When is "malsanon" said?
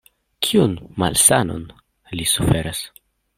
1.03-1.67